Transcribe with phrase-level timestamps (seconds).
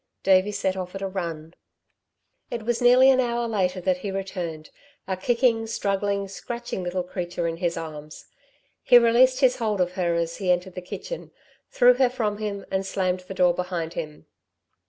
[0.23, 1.53] Davey set off at a run.
[2.49, 4.71] It was nearly an hour later that he returned,
[5.07, 8.25] a kicking, struggling, scratching, little creature in his arms.
[8.81, 11.29] He released his hold of her as he entered the kitchen,
[11.69, 14.25] threw her from him, and slammed the door behind him.